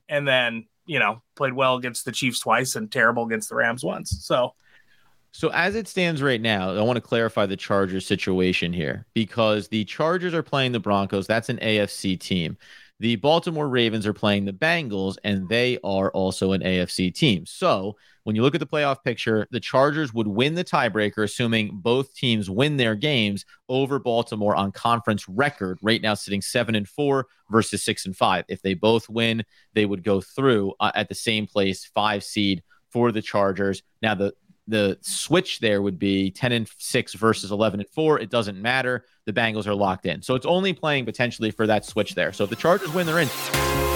and 0.09 0.27
then 0.27 0.67
you 0.87 1.01
know 1.01 1.21
played 1.35 1.53
well 1.53 1.75
against 1.75 2.05
the 2.05 2.13
Chiefs 2.13 2.39
twice 2.39 2.77
and 2.77 2.91
terrible 2.91 3.25
against 3.25 3.49
the 3.49 3.57
Rams 3.57 3.83
once. 3.83 4.19
So 4.23 4.55
So 5.37 5.51
as 5.51 5.75
it 5.75 5.87
stands 5.87 6.23
right 6.23 6.41
now, 6.41 6.71
I 6.75 6.81
want 6.81 6.97
to 6.97 7.03
clarify 7.03 7.45
the 7.45 7.59
Chargers 7.59 8.07
situation 8.07 8.73
here 8.73 9.05
because 9.13 9.69
the 9.69 9.85
Chargers 9.85 10.33
are 10.33 10.43
playing 10.43 10.73
the 10.73 10.81
Broncos. 10.81 11.27
That's 11.27 11.51
an 11.51 11.59
AFC 11.59 12.19
team. 12.19 12.57
The 13.01 13.17
Baltimore 13.17 13.69
Ravens 13.69 14.07
are 14.07 14.15
playing 14.15 14.47
the 14.47 14.55
Bengals, 14.55 15.19
and 15.25 15.47
they 15.47 15.79
are 15.85 16.11
also 16.13 16.53
an 16.53 16.63
AFC 16.63 17.15
team. 17.15 17.45
So 17.45 17.99
when 18.25 18.35
you 18.35 18.41
look 18.41 18.55
at 18.55 18.61
the 18.61 18.67
playoff 18.67 19.05
picture, 19.05 19.47
the 19.51 19.61
Chargers 19.61 20.15
would 20.15 20.27
win 20.27 20.55
the 20.55 20.65
tiebreaker, 20.65 21.25
assuming 21.25 21.81
both 21.83 22.15
teams 22.15 22.49
win 22.49 22.79
their 22.79 22.95
games 22.95 23.45
over 23.69 23.99
Baltimore 23.99 24.57
on 24.57 24.73
conference 24.73 25.29
record. 25.29 25.79
Right 25.83 26.01
now, 26.01 26.15
sitting 26.15 26.41
seven 26.41 26.75
and 26.75 26.89
four 26.89 27.27
versus 27.51 27.83
six 27.83 28.07
and 28.07 28.17
five. 28.17 28.47
If 28.49 28.63
they 28.63 28.73
both 28.73 29.11
win, 29.11 29.45
they 29.75 29.85
would 29.85 30.03
go 30.03 30.23
through 30.23 30.73
uh, 30.81 30.93
at 30.95 31.11
the 31.11 31.15
same 31.15 31.47
place, 31.47 31.85
five 31.85 32.25
seed 32.25 32.63
for 32.89 33.13
the 33.13 33.21
Chargers. 33.21 33.83
Now 34.01 34.15
the 34.15 34.33
the 34.69 34.99
switch 35.01 35.61
there 35.61 35.81
would 35.83 35.99
be 35.99 36.31
10 36.31 36.53
and 36.53 36.69
6 36.79 37.15
versus 37.15 37.51
11 37.51 37.81
and 37.81 37.89
4 37.91 38.21
it 38.21 38.31
doesn't 38.31 38.61
matter. 38.61 39.05
The 39.25 39.33
bengals 39.33 39.67
are 39.67 39.75
locked 39.75 40.07
in. 40.07 40.23
So 40.23 40.35
it's 40.35 40.47
only 40.47 40.73
playing 40.73 41.05
potentially 41.05 41.51
for 41.51 41.67
that 41.67 41.85
switch 41.85 42.15
there. 42.15 42.33
So 42.33 42.45
if 42.45 42.51
the 42.51 42.57
chargers 42.57 42.93
win 42.93 43.07
they're 43.07 43.21
in 43.21 43.96